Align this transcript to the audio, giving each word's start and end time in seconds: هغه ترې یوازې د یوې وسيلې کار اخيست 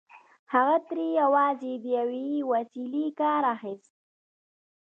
هغه 0.53 0.75
ترې 0.87 1.07
یوازې 1.21 1.71
د 1.83 1.85
یوې 1.97 2.25
وسيلې 2.51 3.05
کار 3.19 3.41
اخيست 3.55 3.93